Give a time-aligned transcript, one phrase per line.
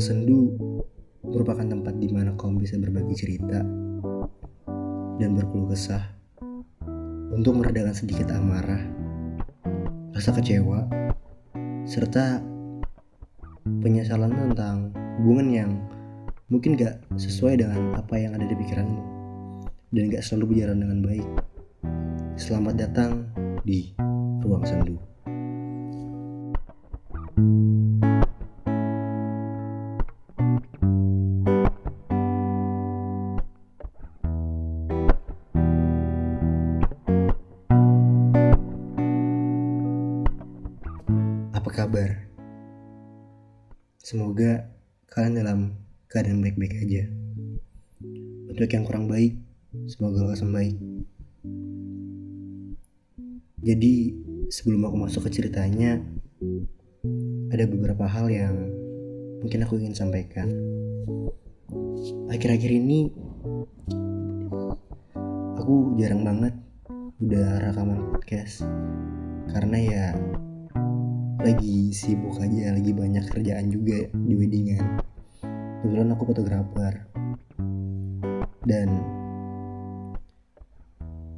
[0.00, 0.56] Ruang sendu
[1.20, 3.60] merupakan tempat di mana kaum bisa berbagi cerita
[5.20, 6.16] dan berkeluh kesah
[7.36, 8.80] untuk meredakan sedikit amarah,
[10.16, 10.88] rasa kecewa,
[11.84, 12.40] serta
[13.84, 14.88] penyesalan tentang
[15.20, 15.70] hubungan yang
[16.48, 19.04] mungkin gak sesuai dengan apa yang ada di pikiranmu
[19.92, 21.28] dan gak selalu berjalan dengan baik.
[22.40, 23.28] Selamat datang
[23.68, 23.92] di
[24.40, 25.09] Ruang Sendu.
[44.30, 44.62] Semoga
[45.10, 45.74] kalian dalam
[46.06, 47.02] keadaan baik-baik aja.
[48.46, 49.34] Untuk yang kurang baik,
[49.90, 50.78] semoga lekas membaik.
[53.58, 54.14] Jadi,
[54.46, 55.98] sebelum aku masuk ke ceritanya,
[57.50, 58.54] ada beberapa hal yang
[59.42, 60.46] mungkin aku ingin sampaikan.
[62.30, 63.10] Akhir-akhir ini,
[65.58, 66.54] aku jarang banget
[67.18, 68.62] udah rekaman podcast
[69.50, 70.04] karena ya
[71.40, 75.00] lagi sibuk aja, lagi banyak kerjaan juga di weddingan.
[75.80, 77.08] Kebetulan aku fotografer.
[78.60, 79.00] Dan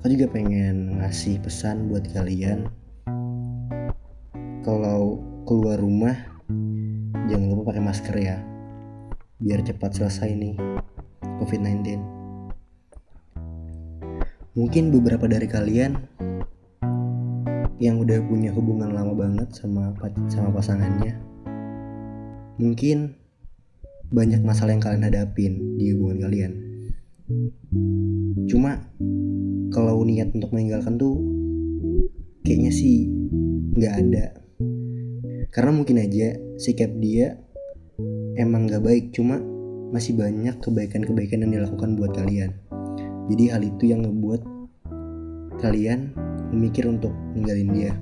[0.00, 2.72] aku juga pengen ngasih pesan buat kalian
[4.64, 6.16] kalau keluar rumah
[7.28, 8.40] jangan lupa pakai masker ya
[9.44, 10.56] biar cepat selesai nih
[11.44, 12.00] COVID-19
[14.56, 16.00] mungkin beberapa dari kalian
[17.80, 19.96] yang udah punya hubungan lama banget sama
[20.28, 21.30] sama pasangannya
[22.60, 23.16] mungkin
[24.12, 26.52] banyak masalah yang kalian hadapin di hubungan kalian.
[28.50, 28.84] Cuma
[29.72, 31.16] kalau niat untuk meninggalkan tuh
[32.44, 33.08] kayaknya sih
[33.80, 34.24] nggak ada.
[35.54, 37.40] Karena mungkin aja sikap dia
[38.36, 39.40] emang nggak baik cuma
[39.90, 42.50] masih banyak kebaikan-kebaikan yang dilakukan buat kalian.
[43.30, 44.59] Jadi hal itu yang ngebuat
[45.60, 46.16] kalian
[46.50, 47.92] memikir untuk ninggalin dia.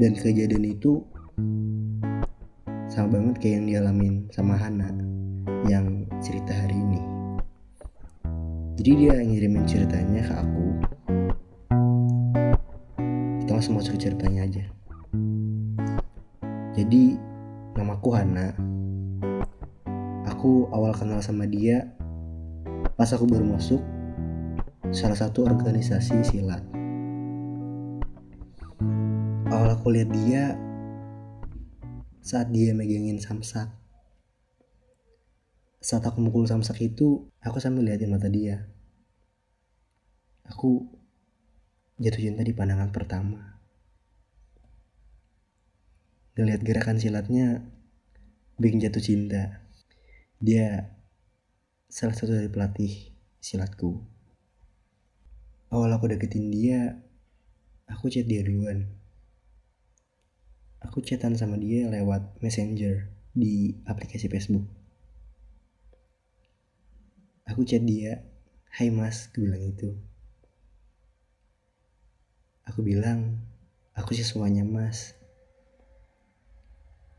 [0.00, 1.04] Dan kejadian itu
[2.88, 4.88] sama banget kayak yang dialamin sama Hana
[5.68, 7.00] yang cerita hari ini.
[8.78, 10.66] Jadi dia ngirimin ceritanya ke aku.
[13.44, 14.64] Kita langsung masuk ke ceritanya aja.
[16.78, 17.18] Jadi
[17.76, 18.54] namaku Hana.
[20.30, 21.90] Aku awal kenal sama dia
[22.94, 23.82] pas aku baru masuk
[24.88, 26.64] salah satu organisasi silat.
[29.52, 30.56] Awal aku lihat dia
[32.24, 33.68] saat dia megangin samsak.
[35.78, 38.64] Saat aku mukul samsak itu aku sambil liatin mata dia.
[40.48, 40.88] Aku
[42.00, 43.60] jatuh cinta di pandangan pertama.
[46.32, 47.60] Ngeliat gerakan silatnya
[48.56, 49.68] bikin jatuh cinta.
[50.40, 50.96] Dia
[51.92, 54.17] salah satu dari pelatih silatku
[55.68, 57.00] awal aku deketin dia
[57.88, 58.88] aku chat dia duluan.
[60.78, 64.64] Aku chatan sama dia lewat messenger di aplikasi Facebook.
[67.48, 68.22] Aku chat dia
[68.78, 69.90] hai mas aku bilang itu
[72.68, 73.40] aku bilang
[73.96, 75.16] aku sih semuanya mas.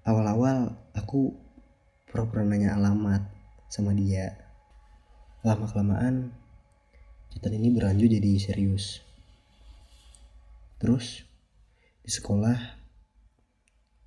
[0.07, 1.35] Awal-awal aku
[2.07, 3.27] pura-pura nanya alamat
[3.67, 4.39] sama dia.
[5.43, 5.67] Lama
[7.29, 9.05] chatan ini berlanjut jadi serius.
[10.79, 11.27] Terus
[12.03, 12.57] di sekolah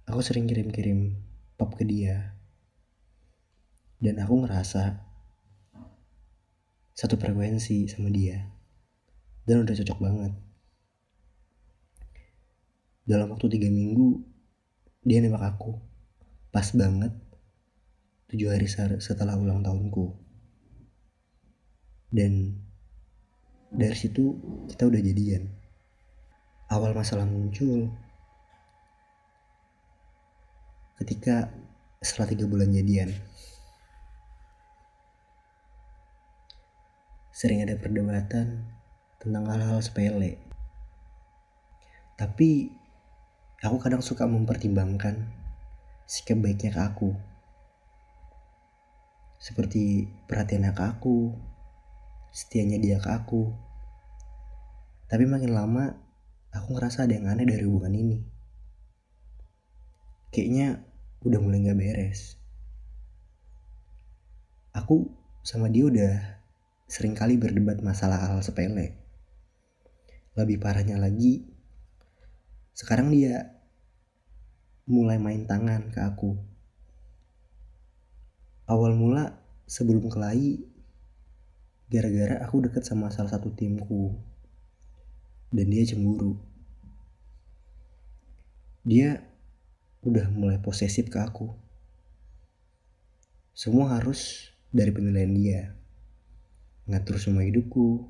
[0.08, 1.14] aku sering kirim-kirim
[1.54, 2.34] pop ke dia.
[4.02, 4.98] Dan aku ngerasa
[6.92, 8.50] satu frekuensi sama dia.
[9.46, 10.32] Dan udah cocok banget.
[13.06, 14.22] Dalam waktu tiga minggu
[15.06, 15.78] dia nembak aku.
[16.50, 17.14] Pas banget
[18.30, 18.66] tujuh hari
[18.98, 20.14] setelah ulang tahunku.
[22.08, 22.61] Dan
[23.72, 24.36] dari situ
[24.68, 25.48] kita udah jadian.
[26.68, 27.88] Awal masalah muncul
[31.00, 31.50] ketika
[31.98, 33.10] setelah tiga bulan jadian
[37.32, 38.70] sering ada perdebatan
[39.18, 40.38] tentang hal-hal sepele.
[42.14, 42.70] Tapi
[43.64, 45.26] aku kadang suka mempertimbangkan
[46.06, 47.10] sikap baiknya ke aku.
[49.42, 51.34] Seperti perhatiannya ke aku
[52.32, 53.52] setianya dia ke aku.
[55.06, 55.92] Tapi makin lama
[56.50, 58.18] aku ngerasa ada yang aneh dari hubungan ini.
[60.32, 60.80] Kayaknya
[61.22, 62.40] udah mulai gak beres.
[64.72, 65.12] Aku
[65.44, 66.14] sama dia udah
[66.88, 68.96] sering kali berdebat masalah hal sepele.
[70.32, 71.44] Lebih parahnya lagi
[72.72, 73.52] sekarang dia
[74.88, 76.40] mulai main tangan ke aku.
[78.64, 80.71] Awal mula sebelum kelahi,
[81.92, 84.16] gara-gara aku deket sama salah satu timku.
[85.52, 86.40] Dan dia cemburu.
[88.88, 89.20] Dia
[90.00, 91.52] udah mulai posesif ke aku.
[93.52, 95.62] Semua harus dari penilaian dia.
[96.88, 98.08] Ngatur semua hidupku.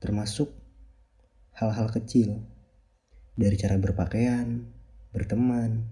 [0.00, 0.48] Termasuk
[1.52, 2.40] hal-hal kecil.
[3.38, 4.66] Dari cara berpakaian,
[5.12, 5.84] berteman,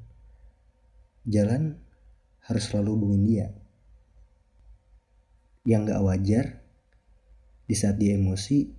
[1.28, 1.78] jalan
[2.48, 3.46] harus selalu hubungin dia.
[5.66, 6.46] Yang gak wajar,
[7.66, 8.70] di saat dia emosi,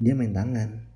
[0.00, 0.88] dia main tangan.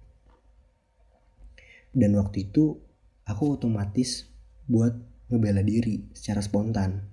[1.92, 2.80] Dan waktu itu
[3.28, 4.24] aku otomatis
[4.64, 4.96] buat
[5.28, 7.04] ngebela diri secara spontan.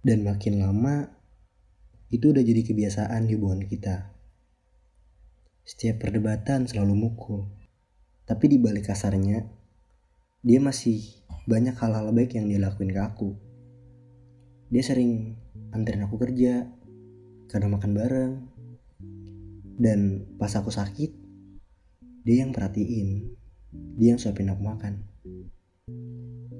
[0.00, 1.04] Dan makin lama,
[2.08, 4.16] itu udah jadi kebiasaan di hubungan kita.
[5.68, 7.44] Setiap perdebatan selalu mukul.
[8.24, 9.44] Tapi di balik kasarnya,
[10.40, 11.04] dia masih
[11.44, 13.49] banyak hal-hal baik yang dia lakuin ke aku.
[14.70, 15.34] Dia sering
[15.74, 16.62] anterin aku kerja,
[17.50, 18.32] kadang makan bareng.
[19.74, 21.10] Dan pas aku sakit,
[22.22, 23.34] dia yang perhatiin.
[23.98, 25.02] Dia yang suapin aku makan.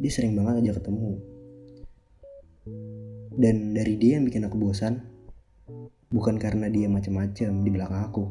[0.02, 1.22] Dia sering banget aja ketemu.
[3.38, 5.06] Dan dari dia yang bikin aku bosan,
[6.10, 8.26] bukan karena dia macem-macem di belakang aku,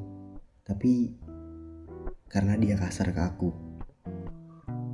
[0.68, 1.16] tapi
[2.28, 3.50] karena dia kasar ke aku.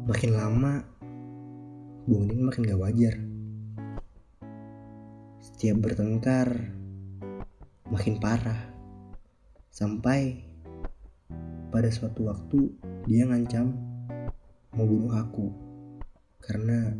[0.05, 0.85] Makin lama,
[2.05, 3.34] ini makin gak wajar.
[5.65, 6.77] Setiap bertengkar,
[7.89, 8.69] makin parah.
[9.73, 10.45] Sampai
[11.73, 12.69] pada suatu waktu
[13.09, 13.73] dia ngancam
[14.77, 15.49] mau bunuh aku
[16.37, 16.93] karena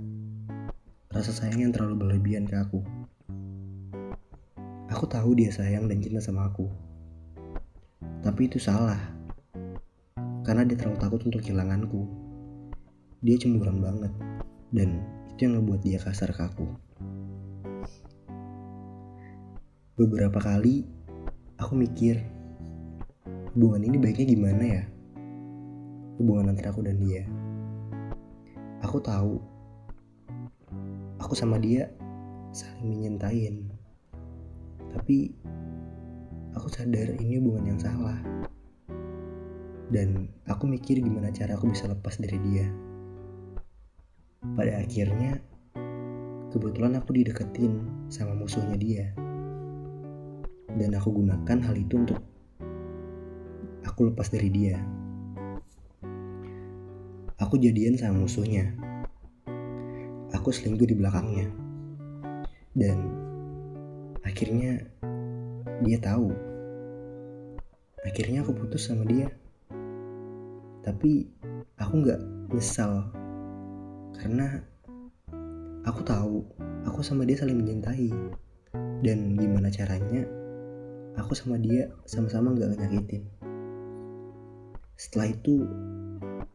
[1.14, 2.82] rasa sayang yang terlalu berlebihan ke aku.
[4.90, 6.66] Aku tahu dia sayang dan cinta sama aku.
[8.26, 9.14] Tapi itu salah.
[10.42, 12.02] Karena dia terlalu takut untuk kehilanganku.
[13.22, 14.10] Dia cemburuan banget.
[14.74, 15.06] Dan
[15.38, 16.85] itu yang ngebuat dia kasar ke aku.
[19.96, 20.84] Beberapa kali
[21.56, 22.20] aku mikir
[23.56, 24.84] hubungan ini baiknya gimana ya?
[26.20, 27.24] Hubungan antara aku dan dia.
[28.84, 29.40] Aku tahu
[31.16, 31.88] aku sama dia
[32.52, 33.72] saling menyentain.
[34.92, 35.32] Tapi
[36.60, 38.20] aku sadar ini hubungan yang salah.
[39.96, 42.68] Dan aku mikir gimana cara aku bisa lepas dari dia.
[44.60, 45.40] Pada akhirnya,
[46.52, 47.80] kebetulan aku dideketin
[48.12, 49.16] sama musuhnya dia.
[50.76, 52.20] Dan aku gunakan hal itu untuk
[53.88, 54.78] aku lepas dari dia.
[57.40, 58.76] Aku jadian sama musuhnya.
[60.36, 61.48] Aku selingkuh di belakangnya.
[62.76, 63.08] Dan
[64.28, 64.84] akhirnya
[65.80, 66.32] dia tahu.
[68.04, 69.32] Akhirnya aku putus sama dia.
[70.84, 71.28] Tapi
[71.80, 73.10] aku nggak nyesal
[74.16, 74.64] karena
[75.84, 76.40] aku tahu
[76.88, 78.10] aku sama dia saling mencintai
[79.04, 80.24] dan gimana caranya
[81.20, 83.24] aku sama dia sama-sama nggak nyakitin
[84.96, 85.68] setelah itu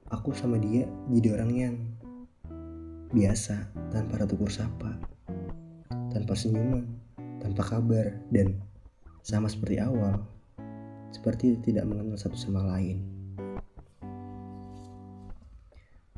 [0.08, 1.74] aku sama dia jadi orang yang
[3.10, 4.96] biasa tanpa ratu sapa
[6.12, 6.86] tanpa senyuman
[7.42, 8.60] tanpa kabar dan
[9.20, 10.24] sama seperti awal
[11.10, 13.02] seperti tidak mengenal satu sama lain.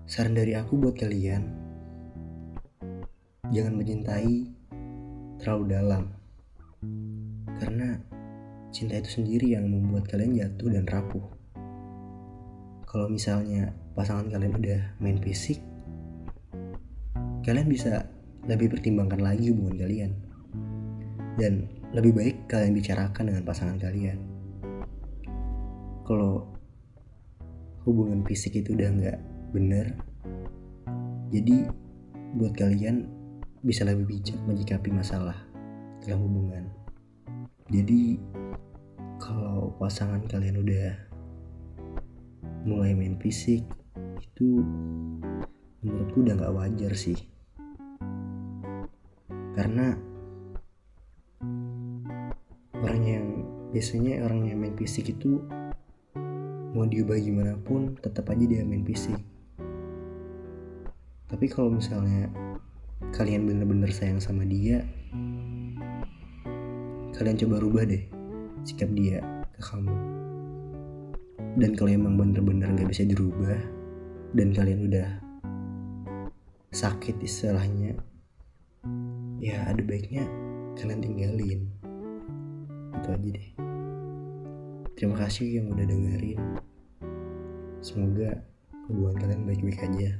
[0.04, 1.48] Saran dari aku buat kalian
[3.48, 4.52] jangan mencintai
[5.40, 6.04] terlalu dalam
[8.72, 11.22] cinta itu sendiri yang membuat kalian jatuh dan rapuh.
[12.88, 15.60] Kalau misalnya pasangan kalian udah main fisik
[17.42, 18.06] kalian bisa
[18.48, 20.12] lebih pertimbangkan lagi hubungan kalian.
[21.36, 24.18] Dan lebih baik kalian bicarakan dengan pasangan kalian.
[26.02, 26.48] Kalau
[27.86, 29.18] hubungan fisik itu udah nggak
[29.52, 29.96] bener
[31.32, 31.64] jadi
[32.36, 33.08] buat kalian
[33.64, 35.48] bisa lebih bijak menyikapi masalah
[36.04, 36.68] dalam hubungan.
[37.72, 38.20] Jadi
[39.76, 40.92] pasangan kalian udah
[42.62, 43.64] mulai main fisik
[44.20, 44.62] itu
[45.82, 47.18] menurutku udah gak wajar sih.
[49.52, 49.96] Karena
[52.82, 53.26] orang yang
[53.72, 55.40] biasanya orang yang main fisik itu
[56.72, 59.18] mau diubah gimana pun tetap aja dia main fisik.
[61.32, 62.28] Tapi kalau misalnya
[63.12, 64.84] kalian bener-bener sayang sama dia
[67.12, 68.02] kalian coba rubah deh
[68.64, 69.20] sikap dia
[69.62, 69.94] kamu.
[71.62, 73.60] Dan kalau emang bener-bener gak bisa dirubah
[74.34, 75.08] dan kalian udah
[76.72, 77.92] sakit istilahnya
[79.38, 80.26] ya ada baiknya
[80.80, 81.60] kalian tinggalin.
[82.98, 83.48] Itu aja deh.
[84.98, 86.40] Terima kasih yang udah dengerin.
[87.82, 88.42] Semoga
[88.86, 90.10] hubungan kalian baik-baik aja.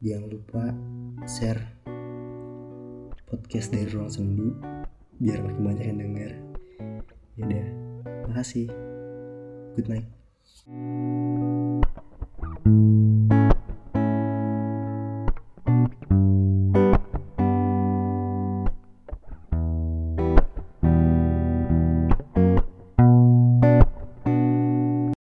[0.00, 0.64] Jangan lupa
[1.28, 1.60] share
[3.28, 4.56] podcast dari ruang sendu
[5.20, 6.49] biar makin banyak yang denger
[7.40, 7.66] ya udah
[8.28, 8.68] makasih.
[9.78, 10.06] Good night